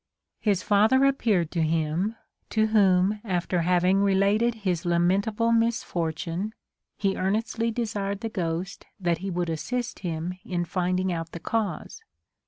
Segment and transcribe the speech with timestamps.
[0.39, 2.15] His father appeared to him,
[2.49, 6.55] to whom after having related his lamentable mis fortune,
[6.97, 12.01] he earnestly desired the ghost that he would assist him in finding out the cause.